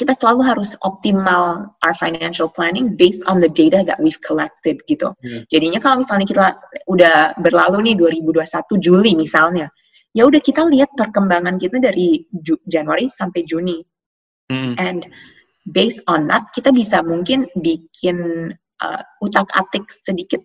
[0.00, 5.12] kita selalu harus optimal our financial planning based on the data that we've collected gitu.
[5.20, 5.44] Hmm.
[5.52, 6.46] Jadinya kalau misalnya kita
[6.88, 9.68] udah berlalu nih 2021 Juli misalnya,
[10.16, 13.84] ya udah kita lihat perkembangan kita dari Ju Januari sampai Juni.
[14.48, 14.72] Hmm.
[14.80, 15.04] And
[15.68, 18.48] based on that kita bisa mungkin bikin
[18.80, 20.40] uh, utak-atik sedikit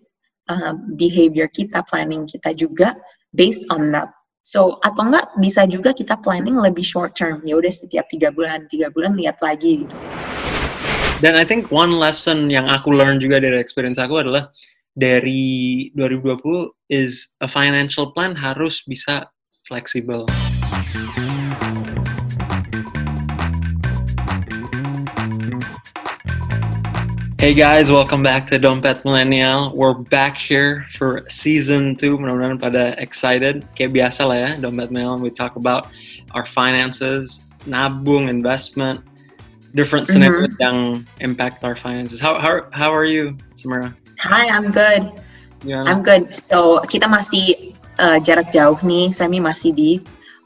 [0.52, 2.92] uh, behavior kita, planning kita juga
[3.32, 4.12] based on that
[4.46, 7.42] So atau enggak bisa juga kita planning lebih short term.
[7.42, 9.96] Ya udah setiap tiga bulan, tiga bulan lihat lagi gitu.
[11.18, 14.54] Dan I think one lesson yang aku learn juga dari experience aku adalah
[14.94, 19.26] dari 2020 is a financial plan harus bisa
[19.66, 20.30] fleksibel.
[27.36, 29.76] Hey guys, welcome back to Dompet Millennial.
[29.76, 32.16] We're back here for season 2.
[32.16, 33.60] Mudah-mudahan pada excited.
[33.76, 35.20] Kayak biasa lah ya, Dompet Millennial.
[35.20, 35.92] We talk about
[36.32, 39.04] our finances, nabung, investment,
[39.76, 40.16] different mm-hmm.
[40.16, 40.64] scenarios mm -hmm.
[40.64, 40.78] yang
[41.20, 42.24] impact our finances.
[42.24, 43.92] How how how are you, Samara?
[44.24, 45.12] Hi, I'm good.
[45.60, 45.92] Gimana?
[45.92, 46.32] I'm good.
[46.32, 49.12] So, kita masih uh, jarak jauh nih.
[49.12, 49.90] Sami masih di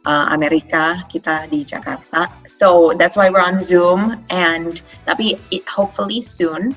[0.06, 2.29] uh, Amerika, kita di Jakarta.
[2.48, 4.20] So that's why we're on Zoom.
[4.31, 6.77] And tapi it, hopefully soon,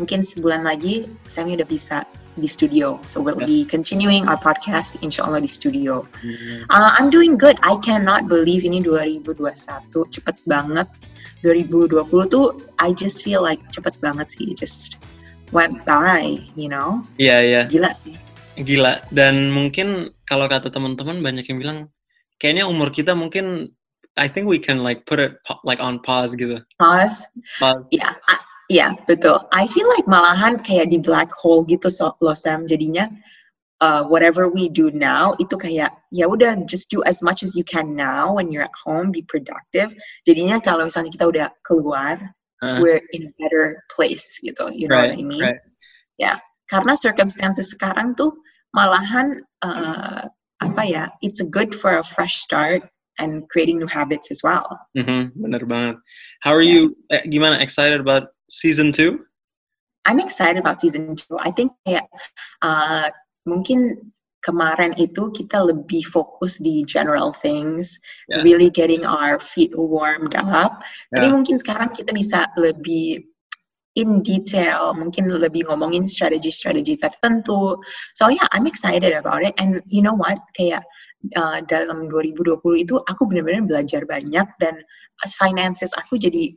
[0.00, 2.04] mungkin sebulan lagi, saya udah bisa
[2.40, 2.96] di studio.
[3.04, 6.08] So we'll be continuing our podcast, insya Allah di studio.
[6.24, 6.72] Mm-hmm.
[6.72, 7.60] Uh, I'm doing good.
[7.60, 9.52] I cannot believe ini 2021
[9.92, 10.88] cepet banget.
[11.44, 14.54] 2020 tuh I just feel like cepet banget sih.
[14.54, 15.02] It just
[15.52, 17.04] went by, you know?
[17.20, 17.52] Iya yeah, iya.
[17.52, 17.64] Yeah.
[17.68, 18.16] Gila sih.
[18.56, 19.04] Gila.
[19.12, 21.78] Dan mungkin kalau kata teman-teman banyak yang bilang
[22.42, 23.70] kayaknya umur kita mungkin
[24.18, 26.60] I think we can like put it like on pause gitu.
[26.76, 27.24] Pause.
[27.62, 27.86] Pause.
[27.94, 28.18] Yeah.
[28.68, 29.40] Iya, betul.
[29.52, 32.64] I feel like malahan kayak di black hole gitu so, loh Sam.
[32.68, 33.08] Jadinya
[33.80, 37.64] uh, whatever we do now itu kayak ya udah just do as much as you
[37.64, 39.92] can now when you're at home, be productive.
[40.24, 42.20] Jadinya kalau misalnya kita udah keluar,
[42.64, 44.72] uh, we're in a better place gitu.
[44.72, 45.44] You know right, what I mean?
[45.44, 45.60] Right.
[46.16, 48.32] Ya, karena circumstances sekarang tuh
[48.72, 50.28] malahan uh,
[50.62, 52.86] apa ya it's good for a fresh start
[53.18, 54.64] and creating new habits as well.
[54.96, 55.96] Mm-hmm, bener banget.
[56.40, 56.88] How are yeah.
[56.88, 56.96] you?
[57.12, 59.20] Eh, gimana excited about season two?
[60.06, 61.38] I'm excited about season two.
[61.38, 62.08] I think kayak
[62.62, 63.12] uh,
[63.46, 64.00] mungkin
[64.42, 67.94] kemarin itu kita lebih fokus di general things,
[68.26, 68.42] yeah.
[68.42, 70.82] really getting our feet warmed up.
[71.14, 71.22] Yeah.
[71.22, 73.22] Tapi mungkin sekarang kita bisa lebih
[73.94, 77.76] in detail, mungkin lebih ngomongin strategi-strategi tertentu.
[78.16, 79.52] So yeah, I'm excited about it.
[79.60, 80.40] And you know what?
[80.56, 80.84] Kayak
[81.36, 84.74] uh, dalam 2020 itu aku benar-benar belajar banyak dan
[85.22, 86.56] as finances aku jadi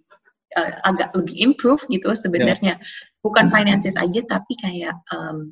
[0.55, 2.79] uh, agak lebih improve gitu sebenarnya.
[2.79, 3.21] Yeah.
[3.21, 5.51] Bukan finances aja tapi kayak um,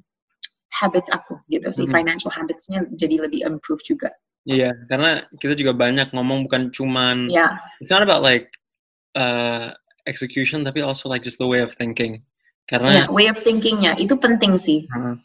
[0.72, 1.83] habits aku gitu sih.
[1.85, 1.97] Mm-hmm.
[1.99, 4.09] Financial habitsnya jadi lebih improve juga.
[4.43, 7.63] Iya, yeah, karena kita juga banyak ngomong bukan cuman yeah.
[7.79, 8.51] it's not about like
[9.16, 9.72] uh,
[10.06, 12.24] execution tapi also like just the way of thinking.
[12.72, 14.00] Karena yeah, way of thinkingnya.
[14.00, 14.88] Itu penting sih.
[14.96, 15.19] Uh,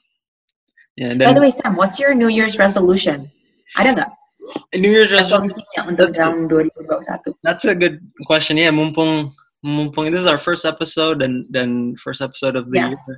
[0.98, 3.30] yeah, dan, by the way Sam what's your New Year's resolution?
[3.78, 4.10] Ada nggak?
[4.80, 8.56] New Year's resolution untuk tahun 2021 that's a good question.
[8.56, 9.28] Ya yeah, mumpung
[9.62, 12.90] mumpung this is our first episode dan dan first episode of the yeah.
[12.94, 13.14] year.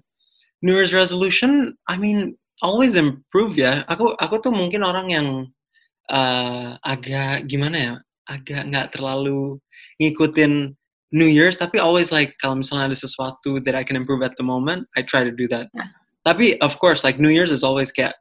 [0.61, 3.89] New Year's resolution I mean always improve ya.
[3.89, 5.29] Aku aku tuh mungkin orang yang
[6.13, 7.95] uh, agak gimana ya?
[8.29, 9.59] Agak nggak terlalu
[9.99, 10.77] ngikutin
[11.11, 14.47] New Year's tapi always like kalau misalnya ada sesuatu that I can improve at the
[14.47, 15.91] moment I try to do that yeah.
[16.23, 18.15] tapi of course like New Year's is always kayak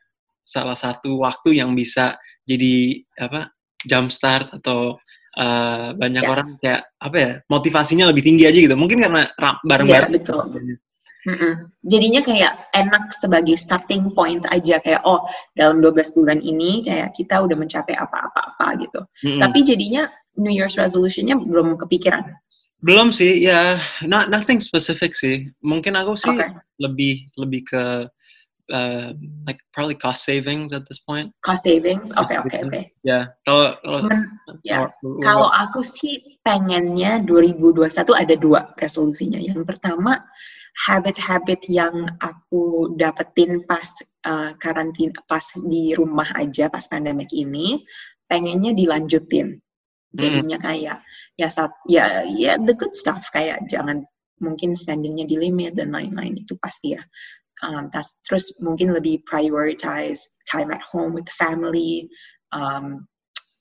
[0.45, 2.17] salah satu waktu yang bisa
[2.49, 3.53] jadi apa
[3.85, 4.97] jump start atau
[5.37, 6.33] uh, banyak yeah.
[6.33, 9.29] orang kayak apa ya motivasinya lebih tinggi aja gitu mungkin karena
[9.61, 10.41] bareng-bareng yeah, betul
[11.27, 11.53] Mm -mm.
[11.83, 17.43] Jadinya kayak enak sebagai starting point aja kayak oh dalam 12 bulan ini kayak kita
[17.43, 19.03] udah mencapai apa-apa-apa gitu.
[19.27, 19.39] Mm -hmm.
[19.43, 20.07] Tapi jadinya
[20.39, 22.23] New Year's resolutionnya belum kepikiran.
[22.79, 25.51] Belum sih, ya not, nothing specific sih.
[25.59, 26.55] Mungkin aku sih okay.
[26.79, 28.07] lebih lebih ke
[28.71, 29.11] uh,
[29.43, 31.33] like probably cost savings at this point.
[31.43, 32.81] Cost savings, oke oke oke.
[33.03, 33.99] Ya, kalau kalau
[34.63, 34.87] ya.
[35.19, 39.41] kalau aku sih pengennya 2021 ada dua resolusinya.
[39.41, 40.15] Yang pertama
[40.87, 43.91] habit-habit yang aku dapetin pas
[44.23, 47.83] uh, karantina, pas di rumah aja pas pandemic ini,
[48.31, 49.59] pengennya dilanjutin
[50.13, 50.97] jadinya kayak
[51.37, 54.01] ya saat ya ya the good stuff kayak jangan
[54.41, 57.01] mungkin spendingnya di limit dan lain-lain itu pasti ya
[57.67, 62.09] um, tas, terus mungkin lebih prioritize time at home with family
[62.55, 63.05] um,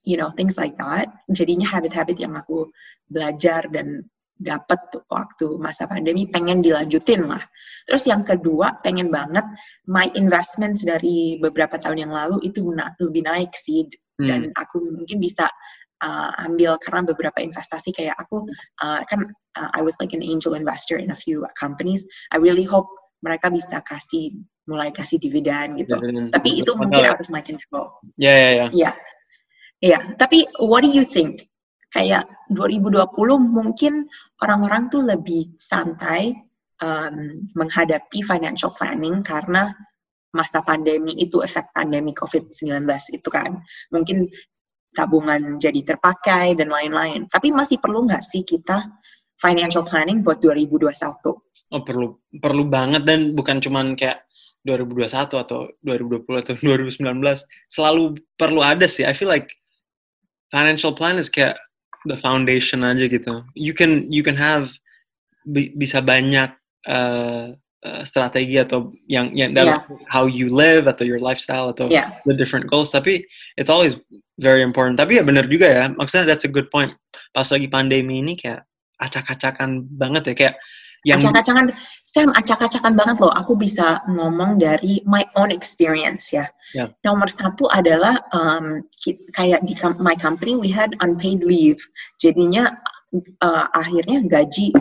[0.07, 2.71] you know things like that jadinya habit-habit yang aku
[3.11, 4.09] belajar dan
[4.39, 4.79] dapat
[5.11, 7.43] waktu masa pandemi pengen dilanjutin lah.
[7.91, 9.43] Terus yang kedua pengen banget
[9.91, 14.55] my investments dari beberapa tahun yang lalu itu na lebih naik sih dan hmm.
[14.55, 15.51] aku mungkin bisa
[16.03, 18.47] uh, ambil karena beberapa investasi kayak aku
[18.83, 19.27] uh, kan
[19.59, 22.07] uh, I was like an angel investor in a few companies.
[22.31, 22.87] I really hope
[23.23, 25.99] mereka bisa kasih mulai kasih dividen gitu.
[25.99, 26.31] Dividen.
[26.31, 27.99] Tapi itu mungkin out of my control.
[28.21, 28.67] Ya ya ya.
[28.71, 28.93] Iya.
[29.79, 31.47] Iya, tapi what do you think?
[31.95, 34.11] Kayak 2020 mungkin
[34.43, 36.35] orang-orang tuh lebih santai
[36.83, 39.71] um, menghadapi financial planning karena
[40.35, 42.85] masa pandemi itu efek pandemi COVID-19
[43.17, 43.63] itu kan.
[43.95, 44.29] Mungkin
[44.99, 47.31] tabungan jadi terpakai dan lain-lain.
[47.31, 48.91] Tapi masih perlu nggak sih kita
[49.39, 50.91] financial planning buat 2021?
[51.69, 54.27] Oh perlu perlu banget dan bukan cuman kayak
[54.67, 57.07] 2021 atau 2020 atau 2019
[57.71, 59.07] selalu perlu ada sih.
[59.07, 59.47] I feel like
[60.51, 61.55] financial plan is kayak
[62.11, 63.47] the foundation aja gitu.
[63.55, 64.67] You can you can have
[65.49, 66.51] bisa banyak
[66.89, 67.55] uh,
[67.85, 70.03] uh, strategi atau yang yang dalam yeah.
[70.11, 72.19] how you live atau your lifestyle atau yeah.
[72.29, 73.25] the different goals tapi
[73.57, 73.97] it's always
[74.39, 76.95] very important tapi ya benar juga ya maksudnya that's a good point
[77.35, 78.65] pas lagi pandemi ini kayak
[78.99, 80.55] acak-acakan banget ya kayak
[81.07, 81.71] yang acak-acakan
[82.03, 86.91] Sam acak-acakan banget loh aku bisa ngomong dari my own experience ya yeah.
[87.07, 88.83] nomor satu adalah um,
[89.31, 91.79] kayak di my company we had unpaid leave
[92.19, 92.67] jadinya
[93.43, 94.75] uh, akhirnya gaji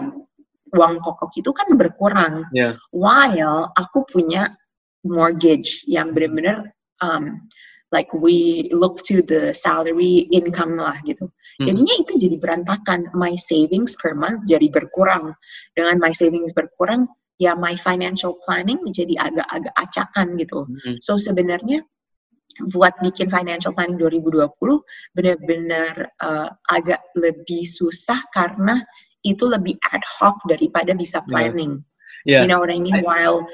[0.76, 2.48] uang pokok itu kan berkurang.
[2.52, 2.76] Yeah.
[2.92, 4.52] While aku punya
[5.08, 7.48] mortgage yang benar-benar um,
[7.92, 11.32] like we look to the salary income lah gitu.
[11.60, 11.66] Hmm.
[11.66, 13.12] Jadinya itu jadi berantakan.
[13.16, 15.32] My savings per month jadi berkurang.
[15.74, 17.08] Dengan my savings berkurang,
[17.40, 20.68] ya my financial planning jadi agak-agak acakan gitu.
[20.68, 20.98] Hmm.
[21.00, 21.86] So sebenarnya
[22.74, 24.50] buat bikin financial planning 2020
[25.14, 25.94] benar-benar
[26.26, 28.82] uh, agak lebih susah karena
[29.22, 31.78] itu lebih ad hoc daripada bisa planning.
[32.26, 32.42] Yeah.
[32.42, 32.42] Yeah.
[32.44, 33.00] You know what I mean?
[33.06, 33.46] While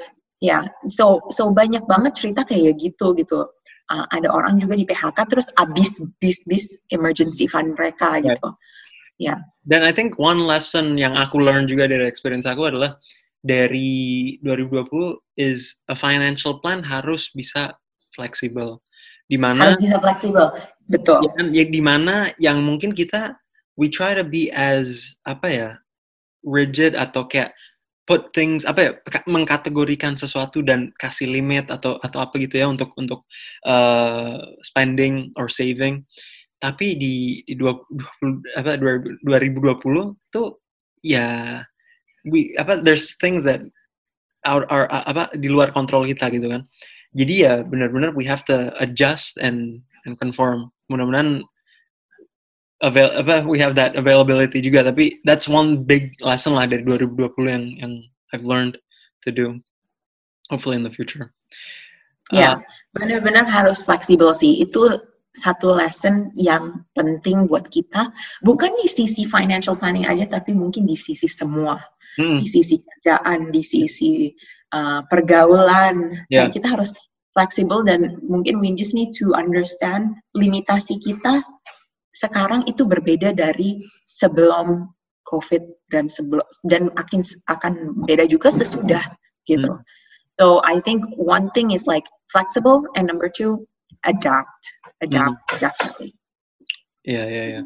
[0.42, 0.62] ya, yeah.
[0.90, 3.46] so so banyak banget cerita kayak gitu gitu.
[3.92, 8.24] Uh, ada orang juga di PHK terus abis bis bis emergency fund mereka right.
[8.24, 8.48] gitu.
[9.20, 9.36] Ya.
[9.36, 9.38] Yeah.
[9.68, 12.96] Dan I think one lesson yang aku learn juga dari experience aku adalah
[13.44, 17.76] dari 2020 is a financial plan harus bisa
[18.16, 18.80] fleksibel.
[19.28, 20.52] Di mana harus bisa fleksibel.
[20.88, 21.24] Betul.
[21.24, 21.46] Ya, kan?
[21.52, 23.36] ya di mana yang mungkin kita
[23.76, 25.70] we try to be as apa ya
[26.44, 27.52] rigid atau kayak
[28.04, 28.90] put things apa ya
[29.24, 33.24] mengkategorikan sesuatu dan kasih limit atau atau apa gitu ya untuk untuk
[33.64, 36.04] uh, spending or saving.
[36.60, 37.76] Tapi di di dua,
[38.56, 40.60] apa 2020 tuh
[41.04, 41.60] ya
[42.28, 43.60] we apa there's things that
[44.44, 46.64] our, our apa di luar kontrol kita gitu kan.
[47.16, 50.68] Jadi ya benar-benar we have to adjust and and conform.
[50.92, 51.40] Mudah-mudahan
[52.82, 57.46] avail apa we have that availability juga tapi that's one big lesson lah dari 2020
[57.46, 57.92] yang yang
[58.34, 58.80] I've learned
[59.22, 59.62] to do
[60.50, 61.30] hopefully in the future.
[62.32, 62.58] Ya, yeah, uh,
[62.96, 64.64] benar-benar harus fleksibel sih.
[64.64, 64.96] Itu
[65.36, 68.10] satu lesson yang penting buat kita,
[68.46, 71.76] bukan di sisi financial planning aja, tapi mungkin di sisi semua,
[72.16, 72.40] hmm.
[72.40, 74.32] di sisi kerjaan, di sisi
[74.72, 76.16] uh, pergaulan.
[76.32, 76.48] Yeah.
[76.48, 76.96] kita harus
[77.34, 81.42] fleksibel dan mungkin we just need to understand limitasi kita
[82.14, 84.86] sekarang itu berbeda dari sebelum
[85.26, 87.20] COVID dan sebelum dan akan
[87.50, 87.72] akan
[88.06, 89.02] beda juga sesudah
[89.50, 89.66] gitu.
[89.66, 89.82] Hmm.
[90.38, 93.66] So I think one thing is like flexible and number two
[94.06, 94.62] adapt,
[95.02, 95.58] adapt hmm.
[95.58, 96.10] definitely.
[97.04, 97.54] Iya yeah, iya yeah, iya.
[97.58, 97.64] Yeah.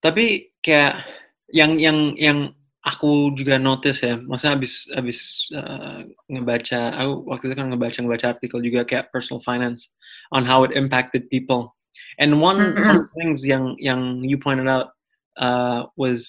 [0.00, 0.24] Tapi
[0.64, 1.04] kayak
[1.52, 2.38] yang yang yang
[2.80, 5.18] aku juga notice ya, maksudnya abis abis
[5.52, 6.00] uh,
[6.32, 9.92] ngebaca, aku waktu itu kan ngebaca ngebaca artikel juga kayak personal finance
[10.32, 11.76] on how it impacted people
[12.18, 12.86] And one, mm-hmm.
[12.86, 14.92] one of the things yang yang you pointed out
[15.38, 16.28] uh, was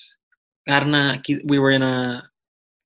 [0.67, 2.23] karena we were in a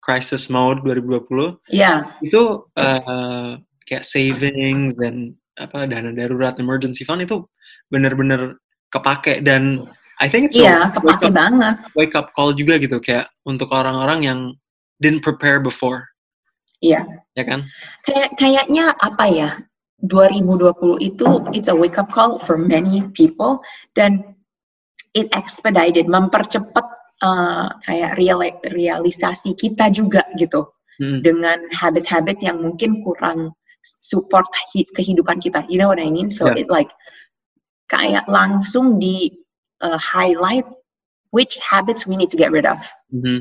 [0.02, 1.58] crisis mode 2020.
[1.70, 2.14] Yeah.
[2.22, 3.58] Itu uh,
[3.90, 7.48] kayak savings dan apa dana darurat emergency fund itu
[7.88, 8.60] benar-benar
[8.92, 9.88] kepake dan
[10.20, 11.76] I think itu yeah, kepake wake up, banget.
[11.96, 14.40] Wake up call juga gitu kayak untuk orang-orang yang
[15.04, 16.08] didn't prepare before.
[16.80, 17.04] Iya.
[17.36, 17.68] Ya kan?
[18.08, 19.50] Kayak kayaknya apa ya?
[20.04, 23.64] 2020 itu it's a wake up call for many people
[23.96, 24.36] dan
[25.16, 26.84] it expedited mempercepat
[27.24, 28.44] uh, kayak real,
[28.76, 30.68] realisasi kita juga gitu
[31.00, 31.24] hmm.
[31.24, 34.44] dengan habit-habit yang mungkin kurang support
[34.98, 36.66] kehidupan kita you know what I mean so yeah.
[36.66, 36.92] it like
[37.88, 39.32] kayak langsung di
[39.80, 40.66] uh, highlight
[41.32, 42.82] which habits we need to get rid of
[43.14, 43.40] mm -hmm.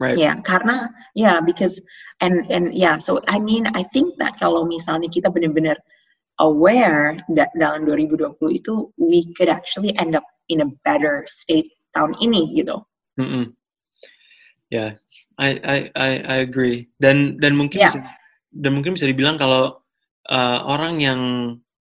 [0.00, 0.16] Right.
[0.16, 1.76] Yeah, karena ya yeah, because
[2.24, 5.76] and and yeah, so I mean I think that kalau misalnya kita benar-benar
[6.40, 12.16] aware that dalam 2020 itu we could actually end up in a better state tahun
[12.16, 12.80] ini gitu.
[13.20, 13.44] Mm -mm.
[14.72, 14.96] Yeah,
[15.36, 16.88] I I I I agree.
[16.96, 17.92] Dan dan mungkin yeah.
[17.92, 18.00] bisa,
[18.56, 19.84] dan mungkin bisa dibilang kalau
[20.32, 21.20] uh, orang yang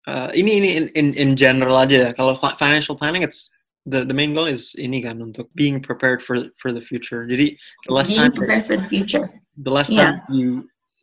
[0.09, 2.11] uh, ini ini in, in in general aja ya.
[2.16, 3.52] Kalau financial planning it's
[3.91, 7.27] the the main goal is ini kan untuk being prepared for for the future.
[7.27, 9.27] Jadi the less being time prepared for the future.
[9.61, 10.23] the less Yeah.
[10.23, 10.49] time you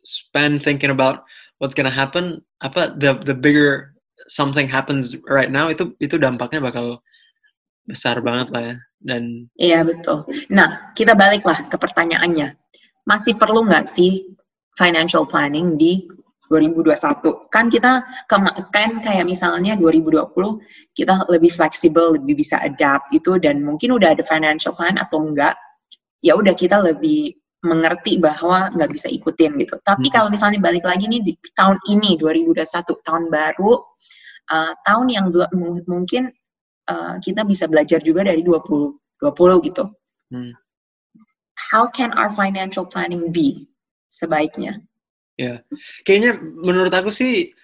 [0.02, 1.22] spend thinking about
[1.60, 3.92] what's gonna happen, apa the the bigger
[4.26, 6.98] something happens right now itu itu dampaknya bakal
[7.86, 8.76] besar banget lah ya.
[8.98, 10.26] Dan Iya betul.
[10.50, 12.56] Nah kita baliklah ke pertanyaannya.
[13.06, 14.26] Masih perlu nggak sih
[14.74, 16.02] financial planning di
[16.48, 17.48] 2021?
[17.52, 20.60] Kan kita kema- kan kayak misalnya 2020
[20.96, 25.54] kita lebih fleksibel, lebih bisa adapt itu dan mungkin udah ada financial plan atau enggak,
[26.24, 29.76] ya udah kita lebih mengerti bahwa nggak bisa ikutin gitu.
[29.82, 30.14] Tapi Hmm.
[30.14, 33.82] kalau misalnya balik lagi nih di tahun ini 2021 tahun baru,
[34.48, 35.26] uh, tahun yang
[35.90, 36.30] mungkin
[36.88, 39.84] uh, kita bisa belajar juga dari 2020 gitu.
[40.32, 40.54] hmm,
[41.58, 43.66] How can our financial planning be
[44.08, 44.78] sebaiknya?
[46.02, 47.54] Kayaknya menurut aku sih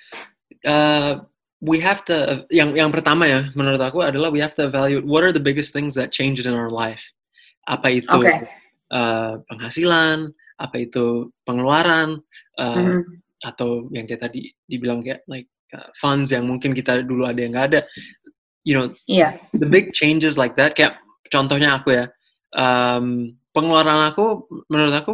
[0.64, 1.20] uh,
[1.64, 5.26] we have to yang yang pertama ya menurut aku adalah we have to evaluate what
[5.26, 7.02] are the biggest things that changed in our life.
[7.66, 8.44] Apa itu Oke.
[8.92, 12.20] uh, penghasilan, apa itu pengeluaran,
[12.60, 13.02] uh, Mhm.
[13.44, 17.56] atau yang kayak tadi dibilang kayak like uh, funds yang mungkin kita dulu ada yang
[17.56, 17.80] nggak ada.
[18.64, 20.96] You know, Iya, the big changes like that kayak
[21.28, 22.04] contohnya aku ya
[22.56, 25.12] um, pengeluaran aku menurut aku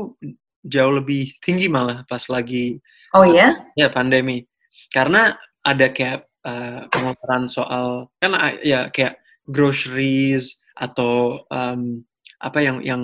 [0.66, 2.76] jauh lebih tinggi malah pas lagi
[3.16, 3.56] oh ya?
[3.76, 4.44] ya pandemi
[4.92, 12.04] karena ada kayak uh, pengeluaran soal kan uh, ya kayak groceries atau um,
[12.40, 13.02] apa yang yang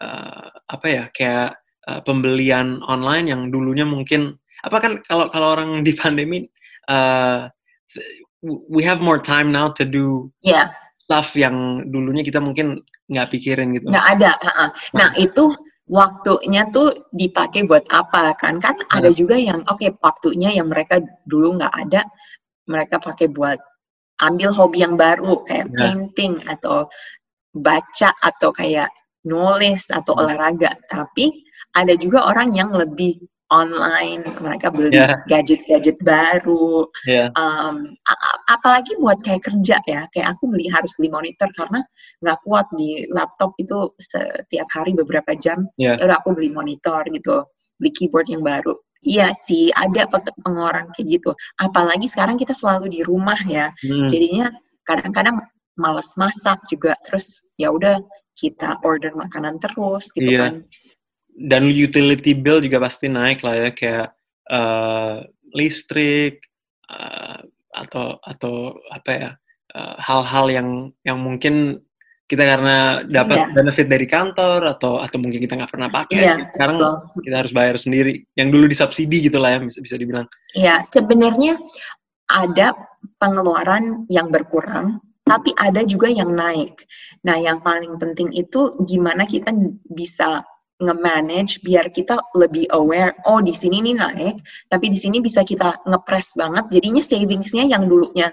[0.00, 5.84] uh, apa ya kayak uh, pembelian online yang dulunya mungkin apa kan kalau kalau orang
[5.84, 6.44] di pandemi
[6.88, 7.48] uh,
[8.68, 12.80] we have more time now to do Iya, stuff yang dulunya kita mungkin
[13.10, 13.88] nggak pikirin gitu.
[13.90, 14.30] nggak ada.
[14.40, 14.66] ha-ha.
[14.96, 15.52] Nah itu
[15.90, 18.62] waktunya tuh dipakai buat apa kan?
[18.62, 22.06] Kan ada juga yang oke waktunya yang mereka dulu nggak ada,
[22.70, 23.58] mereka pakai buat
[24.22, 25.76] ambil hobi yang baru kayak Ya.
[25.76, 26.86] painting atau
[27.56, 28.88] baca atau kayak
[29.26, 30.22] nulis atau Hmm.
[30.26, 30.72] olahraga.
[30.86, 31.34] Tapi
[31.74, 33.18] ada juga orang yang lebih
[33.50, 35.18] online, mereka beli Ya.
[35.26, 37.94] gadget-gadget baru, Ya, um,
[38.50, 41.82] apalagi buat kayak kerja ya kayak aku beli harus beli monitor karena
[42.22, 47.46] nggak kuat di laptop itu setiap hari beberapa jam ya udah aku beli monitor gitu
[47.78, 48.74] beli keyboard yang baru
[49.06, 51.30] iya sih ada pe- pengeluaran kayak gitu
[51.62, 54.10] apalagi sekarang kita selalu di rumah ya Hmm.
[54.10, 54.50] jadinya
[54.84, 55.40] kadang-kadang
[55.78, 58.02] malas masak juga terus ya udah
[58.36, 60.40] kita order makanan terus gitu Iya.
[60.42, 60.54] kan
[61.36, 64.06] dan utility bill juga pasti naik lah ya kayak
[64.50, 65.16] eh,
[65.54, 66.42] listrik
[66.90, 67.38] eh,
[67.70, 69.30] atau atau apa ya
[69.74, 70.68] eh, hal-hal yang
[71.06, 71.78] yang mungkin
[72.30, 73.46] kita karena dapat Iya.
[73.58, 77.22] benefit dari kantor atau atau mungkin kita nggak pernah pakai Iya, sekarang betul.
[77.26, 81.58] kita harus bayar sendiri yang dulu disubsidi gitu lah ya bisa bisa dibilang Iya, sebenarnya
[82.30, 82.70] ada
[83.18, 86.86] pengeluaran yang berkurang, tapi ada juga yang naik.
[87.26, 89.50] Nah, yang paling penting itu gimana kita
[89.90, 90.46] bisa
[90.80, 94.36] nge-manage biar kita lebih aware, oh di sini nih naik,
[94.72, 98.32] tapi di sini bisa kita ngepres banget, jadinya savingsnya yang dulunya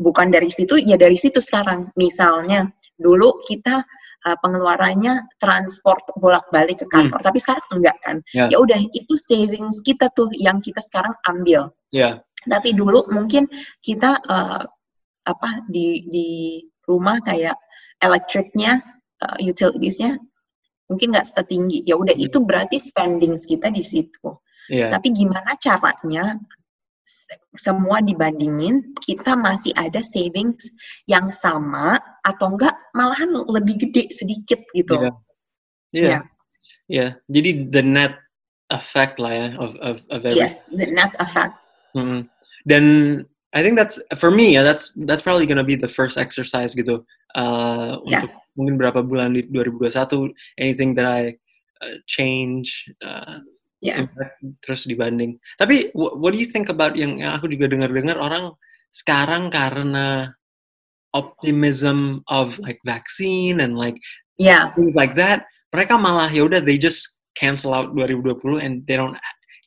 [0.00, 1.92] bukan dari situ, ya dari situ sekarang.
[2.00, 3.84] Misalnya, dulu kita
[4.24, 8.16] uh, pengeluarannya transport bolak-balik ke kantor, tapi sekarang enggak kan?
[8.32, 8.48] Ya.
[8.48, 13.46] Ya udah, itu savings kita tuh yang kita sekarang ambil ya tapi dulu mungkin
[13.84, 14.62] kita eh,
[15.22, 16.28] apa di di
[16.82, 17.54] rumah kayak
[18.02, 18.82] elektriknya
[19.22, 20.18] uh, utilitiesnya
[20.92, 22.26] mungkin nggak setinggi ya udah Hmm.
[22.28, 24.28] itu berarti spending kita di situ
[24.68, 24.92] Iya.
[24.92, 26.36] tapi gimana caranya
[27.02, 30.70] se- semua dibandingin kita masih ada savings
[31.04, 35.10] yang sama atau enggak malahan lebih gede sedikit gitu Iya.
[35.92, 36.18] Iya.
[36.86, 37.06] Iya.
[37.26, 38.14] Jadi the net
[38.70, 40.40] effect lah ya of of of everything.
[40.40, 41.56] yes the net effect
[41.92, 42.24] Mm.
[42.64, 42.84] Dan
[43.52, 47.04] I think that's for me ya that's that's probably gonna be the first exercise gitu
[47.36, 48.24] uh, Yeah.
[48.24, 51.22] untuk mungkin berapa bulan di 2021 anything that I
[51.80, 53.40] uh, change uh,
[53.82, 55.36] impact terus dibanding.
[55.58, 58.54] Tapi wh- what do you think about yang, yang aku juga dengar-dengar orang
[58.94, 60.30] sekarang karena
[61.12, 63.96] optimism of like vaccine and like
[64.40, 68.96] ya things like that mereka malah ya udah they just cancel out 2020 and they
[68.96, 69.16] don't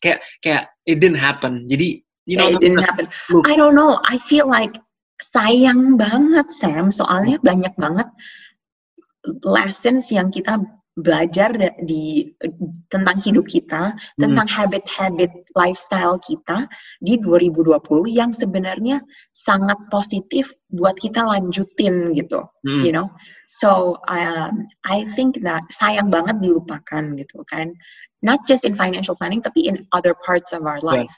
[0.01, 1.65] kayak kayak it didn't happen.
[1.69, 3.45] Jadi you know it didn't happen Look.
[3.49, 4.77] I don't know I feel like
[5.21, 8.09] sayang banget Sam soalnya banyak banget
[9.43, 10.59] lessons yang kita
[10.95, 11.51] belajar
[11.83, 12.31] di
[12.87, 13.99] tentang hidup kita Hmm.
[14.15, 16.71] tentang habit-habit lifestyle kita
[17.03, 19.03] di 2020 yang sebenarnya
[19.35, 22.87] sangat positif buat kita lanjutin gitu Mm.
[22.87, 23.11] you know
[23.43, 27.75] so um, I think that sayang banget dilupakan gitu kan
[28.23, 31.11] not just in financial planning tapi in other parts of our life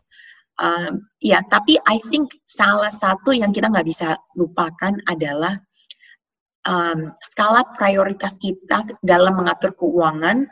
[0.57, 5.61] um, ya tapi I think salah satu yang kita nggak bisa lupakan adalah
[6.67, 10.45] um, skala prioritas kita dalam mengatur keuangan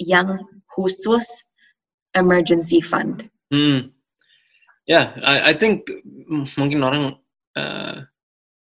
[0.00, 0.38] yang
[0.70, 1.26] khusus
[2.14, 3.26] emergency fund.
[3.50, 3.90] Hmm.
[4.88, 5.84] Ya, yeah, I, I think
[6.56, 7.20] mungkin orang
[7.58, 8.08] uh,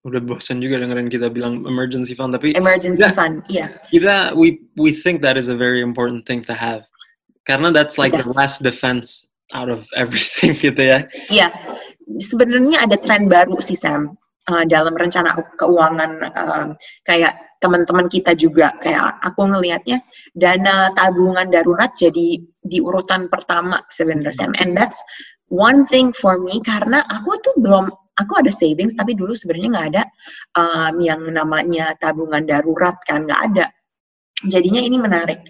[0.09, 3.69] udah bosan juga dengerin kita bilang emergency fund, tapi emergency kita, fund, iya.
[3.69, 3.69] Yeah.
[3.93, 6.89] Kita we we think that is a very important thing to have,
[7.45, 8.25] karena that's like yeah.
[8.25, 11.05] the last defense out of everything gitu ya.
[11.29, 11.51] Iya, yeah.
[12.25, 14.17] sebenarnya ada tren baru sih Sam
[14.51, 16.67] uh, dalam rencana keuangan uh,
[17.07, 18.77] kayak teman-teman kita juga.
[18.81, 20.05] Kayak aku ngelihatnya
[20.37, 24.53] dana tabungan darurat jadi di urutan pertama sebenarnya.
[24.61, 25.01] And that's
[25.49, 27.89] one thing for me karena aku tuh belum
[28.21, 30.05] aku ada savings tapi dulu sebenarnya nggak ada
[30.61, 33.67] um, yang namanya tabungan darurat kan nggak ada.
[34.45, 35.41] Jadinya ini menarik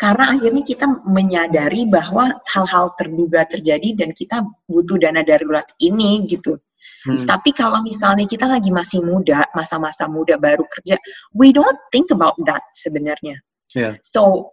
[0.00, 6.56] karena akhirnya kita menyadari bahwa hal-hal terduga terjadi dan kita butuh dana darurat ini gitu
[7.00, 7.24] Hmm.
[7.24, 11.00] Tapi kalau misalnya kita lagi masih muda, masa-masa muda baru kerja,
[11.32, 13.40] we don't think about that sebenarnya.
[13.72, 13.96] Yeah.
[14.04, 14.52] So,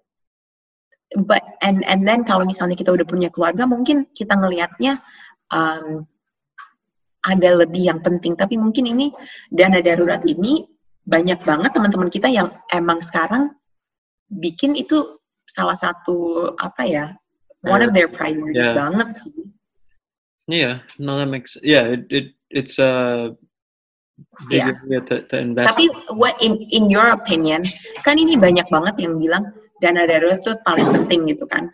[1.28, 5.04] but and and then kalau misalnya kita udah punya keluarga, mungkin kita ngelihatnya
[5.52, 6.08] um,
[7.28, 8.40] ada lebih yang penting.
[8.40, 9.12] Tapi mungkin ini
[9.52, 10.64] dana darurat ini
[11.04, 13.52] banyak banget teman-teman kita yang emang sekarang
[14.32, 15.16] bikin itu
[15.48, 17.06] salah satu apa ya
[17.64, 18.76] one of their priorities yeah.
[18.76, 19.36] banget sih.
[20.48, 21.92] Yeah, no, that makes yeah.
[21.92, 23.36] It, it it's a
[24.50, 24.74] big yeah.
[24.84, 25.76] area to, to invest.
[25.76, 27.64] Tapi what in in your opinion,
[28.02, 29.46] kan ini banyak banget yang bilang
[29.82, 31.70] dana darurat itu paling penting gitu kan.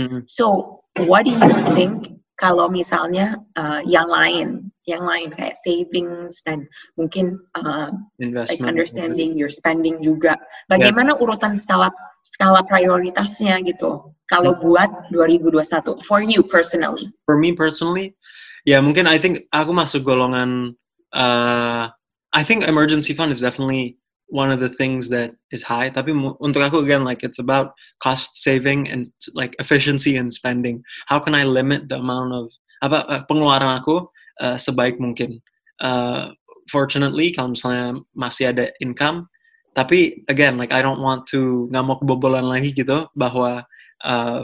[0.00, 0.24] Mm-hmm.
[0.26, 6.66] So what do you think kalau misalnya uh, yang lain, yang lain kayak savings dan
[6.98, 10.34] mungkin uh, like understanding your spending juga.
[10.66, 11.22] Bagaimana yeah.
[11.22, 14.10] urutan skala skala prioritasnya gitu?
[14.32, 14.66] Kalau mm-hmm.
[14.66, 17.12] buat 2021 for you personally?
[17.28, 18.16] For me personally,
[18.64, 20.76] ya mungkin I think aku masuk golongan
[21.12, 21.88] uh,
[22.34, 25.92] I think emergency fund is definitely one of the things that is high.
[25.92, 26.10] Tapi
[26.42, 29.06] untuk aku again like it's about cost saving and
[29.36, 30.82] like efficiency in spending.
[31.06, 32.50] How can I limit the amount of
[32.82, 34.08] apa uh, pengeluaran aku
[34.42, 35.38] uh, sebaik mungkin?
[35.78, 36.34] Uh,
[36.70, 39.28] fortunately kalau misalnya masih ada income
[39.74, 43.66] tapi again like I don't want to nggak mau kebobolan lagi gitu bahwa
[44.06, 44.40] uh,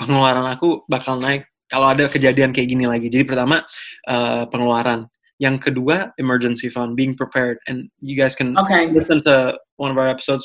[0.00, 3.06] pengeluaran aku bakal naik kalau ada kejadian kayak gini lagi.
[3.06, 3.62] Jadi pertama
[4.10, 5.06] uh, pengeluaran,
[5.40, 8.90] yang kedua emergency fund, being prepared, and you guys can okay.
[8.90, 10.44] listen to one of our episodes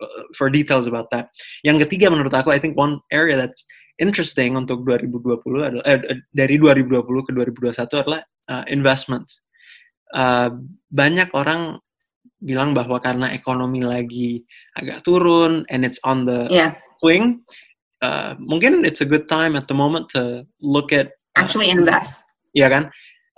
[0.00, 1.28] uh, for details about that.
[1.66, 3.66] Yang ketiga menurut aku, I think one area that's
[4.00, 9.28] interesting untuk 2020 adalah eh, dari 2020 ke 2021 adalah uh, investment.
[10.10, 10.56] Uh,
[10.90, 11.78] banyak orang
[12.40, 14.40] bilang bahwa karena ekonomi lagi
[14.74, 16.72] agak turun and it's on the yeah.
[16.96, 17.44] swing,
[18.02, 22.24] uh, mungkin it's a good time at the moment to look at uh, actually invest.
[22.56, 22.84] Iya kan?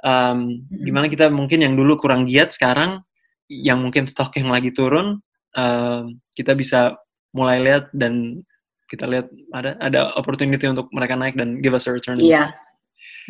[0.03, 0.83] Um, mm-hmm.
[0.89, 3.03] Gimana kita mungkin yang dulu kurang giat sekarang
[3.47, 5.21] yang mungkin stok yang lagi turun
[5.55, 6.97] uh, kita bisa
[7.37, 8.41] mulai lihat dan
[8.89, 12.21] kita lihat ada ada opportunity untuk mereka naik dan give us a return.
[12.21, 12.53] Iya.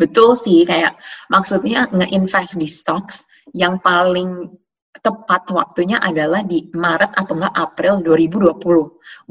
[0.00, 0.96] Betul sih kayak
[1.28, 4.48] maksudnya nge-invest di stocks yang paling
[5.00, 8.60] tepat waktunya adalah di Maret atau enggak April 2020.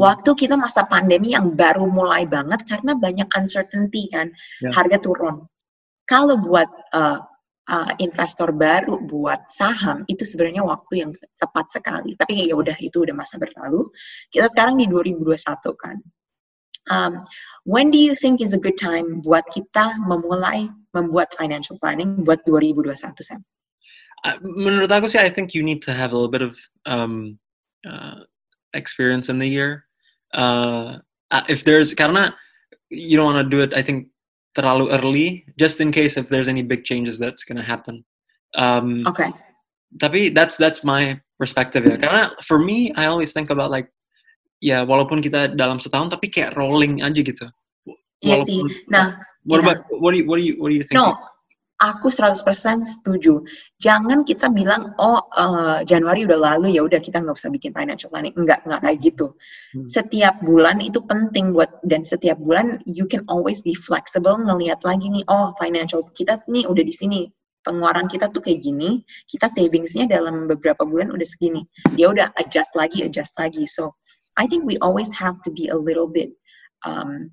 [0.02, 4.34] Waktu kita masa pandemi yang baru mulai banget karena banyak uncertainty kan,
[4.66, 4.74] yeah.
[4.74, 5.46] harga turun.
[6.10, 7.22] Kalau buat uh,
[7.70, 12.18] uh, investor baru buat saham itu sebenarnya waktu yang tepat sekali.
[12.18, 13.86] Tapi ya udah itu udah masa berlalu.
[14.34, 15.38] Kita sekarang di 2021
[15.78, 15.98] kan.
[16.90, 17.22] Um,
[17.70, 20.66] when do you think is a good time buat kita memulai
[20.98, 23.46] membuat financial planning buat 2021 Sam?
[24.42, 26.54] Menurut aku sih I think you need to have a little bit of
[26.86, 27.40] um,
[27.88, 28.26] uh,
[28.74, 29.86] experience in the year.
[30.34, 31.02] Uh,
[31.50, 32.36] if there's karena
[32.90, 34.08] you don't want to do it I think
[34.56, 38.04] terlalu early just in case if there's any big changes that's gonna happen.
[38.56, 39.32] Um, okay.
[40.00, 41.98] Tapi that's that's my perspective ya.
[41.98, 43.92] Karena for me I always think about like
[44.62, 47.48] ya walaupun kita dalam setahun tapi kayak rolling aja gitu.
[48.22, 48.62] Iya sih.
[48.86, 51.02] Nah, what about what do you what do you what do you think?
[51.02, 51.18] No,
[51.82, 52.46] aku 100%
[52.86, 53.42] setuju.
[53.82, 58.14] Jangan kita bilang, oh uh, Januari udah lalu ya udah kita nggak usah bikin financial
[58.14, 58.38] planning.
[58.38, 59.34] Enggak, nggak kayak gitu.
[59.74, 59.90] Hmm.
[59.90, 65.10] Setiap bulan itu penting buat dan setiap bulan you can always be flexible ngelihat lagi
[65.10, 67.22] nih, oh financial kita nih udah di sini.
[67.62, 71.62] Pengeluaran kita tuh kayak gini, kita savingsnya dalam beberapa bulan udah segini.
[71.94, 73.70] Dia udah adjust lagi, adjust lagi.
[73.70, 73.94] So
[74.38, 76.34] I think we always have to be a little bit
[76.86, 77.30] um,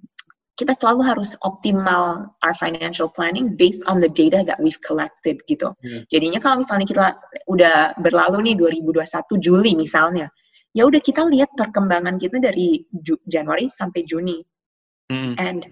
[0.59, 5.71] kita selalu harus optimal our financial planning based on the data that we've collected gitu.
[5.79, 6.03] Hmm.
[6.11, 7.07] Jadinya kalau misalnya kita
[7.47, 10.27] udah berlalu nih 2021 Juli misalnya,
[10.75, 14.43] ya udah kita lihat perkembangan kita dari Ju Januari sampai Juni.
[15.07, 15.39] Hmm.
[15.39, 15.63] And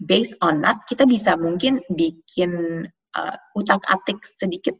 [0.00, 4.74] based on that kita bisa mungkin bikin uh, utak-atik sedikit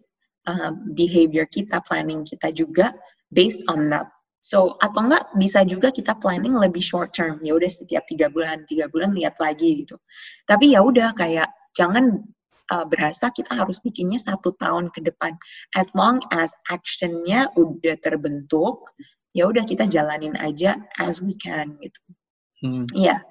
[0.48, 2.96] uh, behavior kita, planning kita juga
[3.28, 4.08] based on that.
[4.42, 7.38] So atau enggak bisa juga kita planning lebih short term.
[7.46, 9.94] Ya udah setiap tiga bulan, tiga bulan lihat lagi gitu.
[10.50, 11.46] Tapi ya udah kayak
[11.78, 12.18] jangan
[12.74, 15.38] uh, berasa kita harus bikinnya satu tahun ke depan.
[15.78, 18.82] As long as actionnya udah terbentuk,
[19.30, 22.02] ya udah kita jalanin aja as we can gitu.
[22.66, 22.90] Hmm.
[22.98, 23.22] Iya.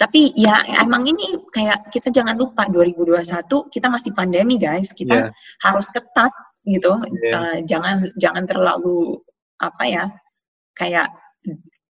[0.00, 4.92] Tapi ya emang ini kayak kita jangan lupa 2021 kita masih pandemi guys.
[4.92, 5.30] Kita yeah.
[5.64, 6.32] harus ketat
[6.64, 6.96] gitu.
[7.24, 7.36] Yeah.
[7.36, 9.20] Uh, jangan jangan terlalu
[9.56, 10.04] apa ya
[10.76, 11.10] kayak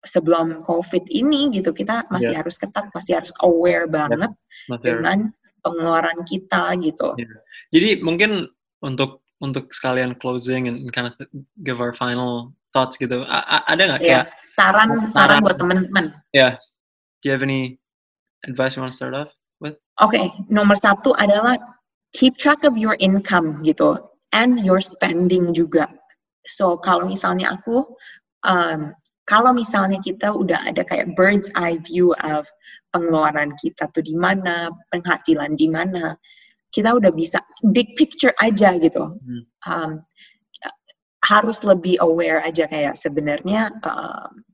[0.05, 2.40] sebelum COVID ini gitu kita masih yeah.
[2.44, 4.31] harus ketat, masih harus aware banget
[4.68, 4.81] yeah.
[4.81, 5.18] dengan
[5.64, 7.16] pengeluaran kita gitu.
[7.16, 7.40] Yeah.
[7.73, 8.53] Jadi mungkin
[8.85, 11.16] untuk untuk sekalian closing and kind of
[11.64, 14.25] give our final thoughts gitu, A ada nggak yeah.
[14.25, 16.12] kayak saran, saran buat teman-teman?
[16.37, 16.53] Ya, yeah.
[17.20, 17.81] do you have any
[18.44, 19.81] advice you want to start off with?
[20.05, 20.27] Oke, okay.
[20.53, 21.57] nomor satu adalah
[22.12, 23.99] keep track of your income gitu
[24.37, 25.88] and your spending juga.
[26.44, 27.88] So kalau misalnya aku
[28.44, 28.92] um,
[29.24, 32.44] kalau misalnya kita udah ada kayak bird's eye view of
[32.92, 36.14] pengeluaran kita tuh di mana, penghasilan di mana,
[36.70, 37.40] kita udah bisa
[37.72, 39.16] big picture aja gitu.
[39.64, 40.04] Um,
[41.24, 44.44] harus lebih aware aja kayak sebenarnya um,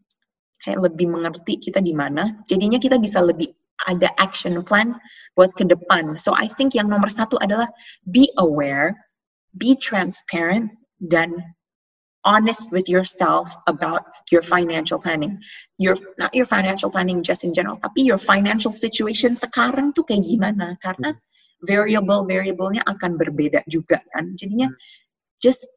[0.62, 2.38] kayak lebih mengerti kita di mana.
[2.46, 3.50] Jadinya kita bisa lebih
[3.88, 4.94] ada action plan
[5.35, 6.14] buat ke depan.
[6.20, 7.66] So I think yang nomor satu adalah
[8.12, 8.94] be aware,
[9.57, 11.33] be transparent, dan
[12.24, 15.40] honest with yourself about your financial planning.
[15.78, 20.24] Your not your financial planning just in general, tapi your financial situation sekarang tuh kayak
[20.24, 20.76] gimana?
[20.80, 21.16] Karena
[21.64, 24.37] variable variabelnya akan berbeda juga kan.
[24.37, 24.68] Jadinya
[25.40, 25.68] just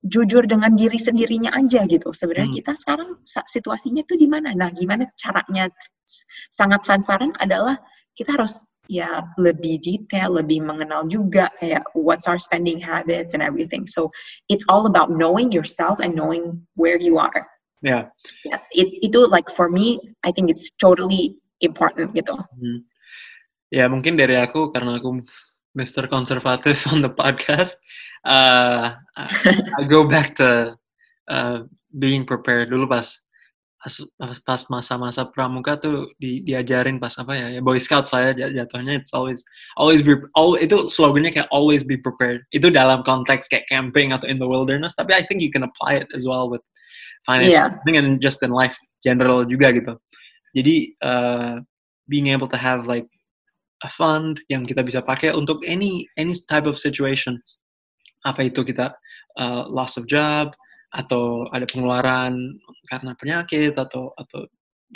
[0.00, 2.10] jujur dengan diri sendirinya aja gitu.
[2.10, 2.58] Sebenarnya hmm.
[2.64, 4.56] kita sekarang situasinya tuh di mana?
[4.56, 5.68] Nah, gimana caranya
[6.50, 7.76] sangat transparan adalah
[8.18, 13.86] kita harus ya lebih detail, lebih mengenal juga kayak what's our spending habits and everything.
[13.86, 14.10] So
[14.50, 17.46] it's all about knowing yourself and knowing where you are.
[17.80, 18.12] Yeah.
[18.44, 22.34] yeah it, itu like for me, I think it's totally important gitu.
[22.34, 22.84] Hmm.
[23.70, 25.22] Ya mungkin dari aku karena aku
[25.78, 26.10] Mr.
[26.10, 27.78] Konservatif on the podcast,
[28.26, 28.98] uh,
[29.78, 30.74] I go back to
[31.30, 31.62] uh,
[31.94, 33.06] being prepared dulu pas
[33.80, 39.00] pas pas masa-masa pramuka tuh di, diajarin pas apa ya, ya boy scout saya jatuhnya
[39.00, 39.40] it's always
[39.80, 42.44] always be all itu slogannya kayak always be prepared.
[42.52, 46.04] Itu dalam konteks kayak camping atau in the wilderness tapi I think you can apply
[46.04, 46.60] it as well with
[47.24, 47.96] financial yeah.
[47.96, 49.96] and just in life general juga gitu.
[50.52, 51.64] Jadi uh,
[52.04, 53.08] being able to have like
[53.80, 57.40] a fund yang kita bisa pakai untuk any any type of situation.
[58.28, 58.92] Apa itu kita
[59.40, 60.52] uh, loss of job
[60.90, 62.58] atau ada pengeluaran
[62.90, 64.46] karena penyakit atau atau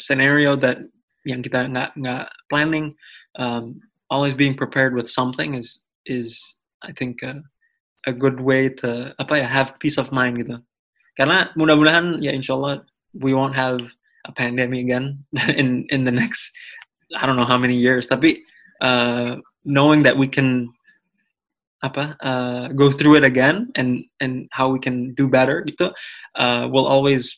[0.02, 0.82] scenario that
[1.22, 2.92] yang kita nggak nggak planning
[3.38, 3.78] um,
[4.10, 6.42] always being prepared with something is is
[6.82, 7.40] I think a,
[8.06, 10.58] a good way to apa ya have peace of mind gitu.
[11.14, 12.82] Karena mudah-mudahan ya insyaallah
[13.14, 13.78] we won't have
[14.26, 15.22] a pandemic again
[15.60, 16.50] in in the next
[17.14, 18.10] I don't know how many years.
[18.10, 18.42] Tapi
[18.82, 20.73] uh, knowing that we can
[21.84, 25.92] apa uh, go through it again and and how we can do better gitu
[26.40, 27.28] uh, will always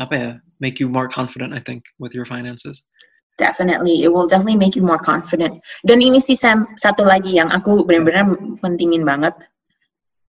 [0.00, 0.30] apa ya
[0.64, 2.80] make you more confident I think with your finances.
[3.36, 5.64] Definitely, it will definitely make you more confident.
[5.80, 9.32] Dan ini sih Sam satu lagi yang aku benar-benar pentingin banget.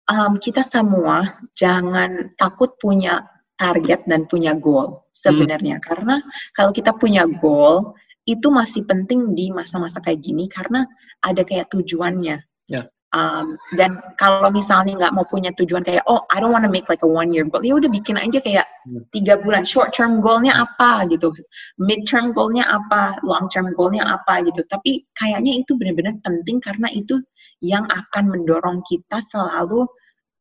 [0.08, 3.24] Um, kita semua jangan takut punya
[3.60, 5.84] target dan punya goal sebenarnya hmm.
[5.84, 6.16] karena
[6.52, 10.88] kalau kita punya goal itu masih penting di masa-masa kayak gini karena
[11.20, 12.40] ada kayak tujuannya.
[12.68, 12.88] Yeah.
[13.14, 16.90] Um, dan kalau misalnya nggak mau punya tujuan kayak oh I don't want to make
[16.90, 19.06] like a one year goal ya udah bikin aja kayak hmm.
[19.14, 19.62] tiga bulan.
[19.62, 21.30] Short term goalnya apa gitu?
[21.78, 23.14] Mid term goalnya apa?
[23.22, 24.66] Long term goalnya apa gitu?
[24.66, 27.22] Tapi kayaknya itu benar-benar penting karena itu
[27.62, 29.86] yang akan mendorong kita selalu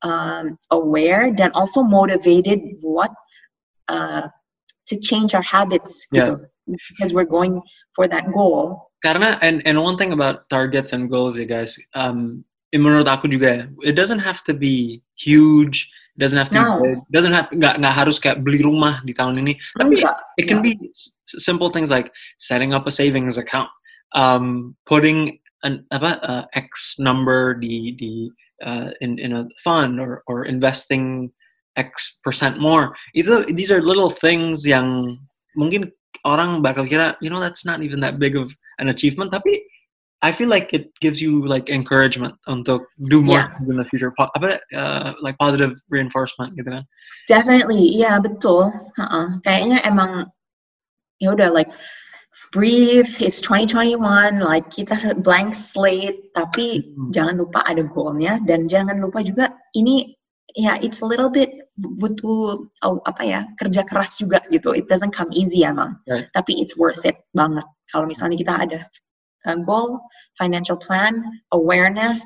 [0.01, 3.13] um, aware dan also motivated buat
[3.93, 4.25] uh,
[4.89, 6.25] to change our habits yeah.
[6.25, 6.33] gitu.
[6.97, 7.61] Because we're going
[7.93, 8.89] for that goal.
[9.05, 12.41] Karena and and one thing about targets and goals ya guys um,
[12.81, 16.81] menurut aku juga it doesn't have to be huge it doesn't have to no.
[16.81, 20.17] be, doesn't have nggak nggak harus kayak beli rumah di tahun ini tapi Enggak.
[20.37, 20.77] it can be
[21.25, 23.69] simple things like setting up a savings account
[24.13, 28.29] um, putting an apa uh, x number di di
[28.65, 31.29] uh, in in a fund or or investing
[31.77, 35.17] x percent more itu these are little things yang
[35.57, 35.89] mungkin
[36.25, 39.65] orang bakal kira you know that's not even that big of an achievement tapi
[40.23, 43.67] I feel like it gives you like encouragement untuk do more yeah.
[43.67, 44.15] in the future.
[44.15, 46.87] Po apa uh, like positive reinforcement gitu kan?
[47.27, 48.71] Definitely, iya yeah, betul.
[48.95, 49.27] Uh -uh.
[49.43, 50.31] Kayaknya emang
[51.19, 51.67] ya udah like
[52.55, 53.11] breathe.
[53.19, 56.31] It's 2021, like kita blank slate.
[56.31, 57.11] Tapi hmm.
[57.11, 60.15] jangan lupa ada goalnya dan jangan lupa juga ini
[60.55, 64.71] ya yeah, it's a little bit butuh oh, apa ya kerja keras juga gitu.
[64.71, 65.99] It doesn't come easy emang.
[66.07, 66.31] Right.
[66.31, 67.67] Tapi it's worth it banget.
[67.91, 68.79] Kalau misalnya kita ada
[69.45, 69.99] uh, goal,
[70.37, 72.23] financial plan, awareness,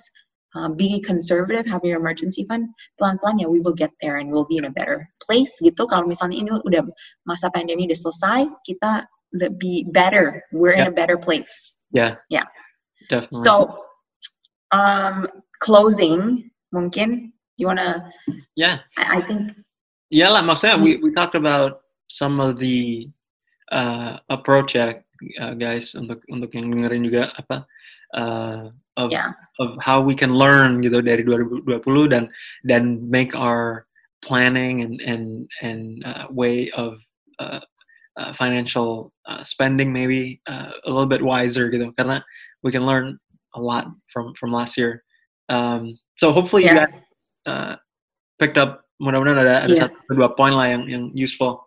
[0.55, 4.47] uh, being conservative, having your emergency fund, pelan-pelan ya we will get there and we'll
[4.47, 5.85] be in a better place gitu.
[5.85, 6.83] Kalau misalnya ini udah
[7.27, 9.05] masa pandemi udah selesai, kita
[9.59, 10.41] be better.
[10.51, 10.87] We're yeah.
[10.87, 11.75] in a better place.
[11.91, 12.15] Yeah.
[12.29, 12.47] Yeah.
[13.09, 13.43] Definitely.
[13.43, 13.83] So,
[14.71, 15.27] um,
[15.59, 18.11] closing, mungkin you wanna?
[18.55, 18.79] Yeah.
[18.97, 19.51] I, I think.
[20.09, 20.43] Yeah, lah.
[20.43, 23.11] Maksudnya we we talked about some of the
[23.71, 25.03] uh, approach ya,
[25.39, 27.65] uh, guys, untuk untuk yang dengerin juga apa
[28.15, 29.33] uh, of yeah.
[29.59, 31.67] of how we can learn gitu dari 2020
[32.13, 32.29] dan
[32.63, 33.85] dan make our
[34.23, 36.97] planning and and and uh, way of
[37.39, 37.61] uh,
[38.17, 42.23] uh, financial uh, spending maybe uh, a little bit wiser gitu karena
[42.63, 43.17] we can learn
[43.55, 45.03] a lot from from last year.
[45.49, 46.73] Um, so hopefully yeah.
[46.73, 46.95] you guys
[47.45, 47.73] uh,
[48.39, 49.81] picked up mudah-mudahan ada ada yeah.
[49.85, 51.61] satu dua poin lah yang yang useful.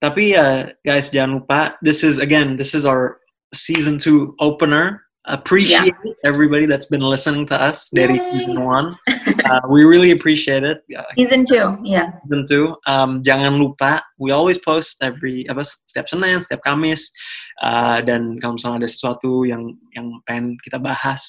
[0.00, 3.20] Tapi uh, guys jangan lupa this is again this is our
[3.52, 6.12] season two opener appreciate yeah.
[6.24, 8.96] everybody that's been listening to us dari season one.
[9.50, 10.78] Uh, we really appreciate it.
[11.18, 12.06] Season two, yeah.
[12.22, 12.70] Season two.
[12.86, 17.10] Um, jangan lupa, we always post every apa setiap Senin, setiap Kamis.
[17.58, 21.26] Uh, dan kalau misalnya ada sesuatu yang yang pengen kita bahas,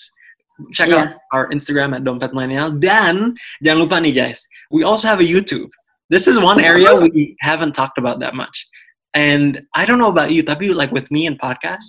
[0.69, 1.01] check yeah.
[1.01, 2.69] out our Instagram at Dompet Millennial.
[2.77, 3.34] Dan
[3.65, 5.73] jangan lupa nih guys, we also have a YouTube.
[6.12, 8.67] This is one area we haven't talked about that much.
[9.13, 11.88] And I don't know about you, tapi like with me and podcast,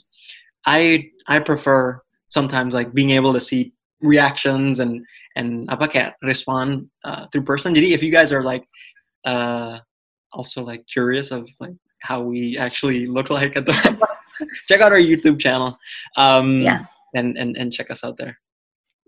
[0.65, 5.03] I I prefer sometimes like being able to see reactions and
[5.35, 7.75] and apa kayak respond uh, through person.
[7.75, 8.63] Jadi if you guys are like
[9.27, 9.83] uh,
[10.31, 11.75] also like curious of like
[12.07, 13.75] how we actually look like at the
[14.71, 15.75] check out our YouTube channel.
[16.15, 16.87] Um, yeah.
[17.15, 18.39] And and and check us out there.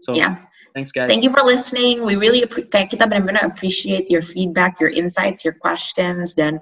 [0.03, 0.43] So yeah.
[0.75, 1.09] Thanks guys.
[1.09, 2.03] Thank you for listening.
[2.03, 6.59] We really kita benar-benar appreciate your feedback, your insights, your questions dan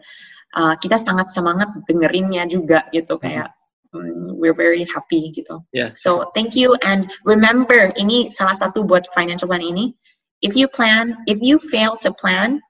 [0.52, 3.56] uh, kita sangat semangat dengerinnya juga gitu kayak
[3.96, 5.64] um, we're very happy gitu.
[5.72, 5.96] Yeah.
[5.96, 9.96] So thank you and remember ini salah satu buat financial plan ini.
[10.44, 12.60] If you plan, if you fail to plan,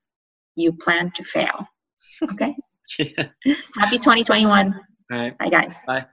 [0.55, 1.67] you plan to fail.
[2.23, 2.55] Okay.
[3.03, 3.35] yeah.
[3.75, 4.47] Happy 2021.
[4.47, 4.71] All
[5.11, 5.35] right.
[5.43, 5.83] Bye guys.
[5.91, 6.07] Bye.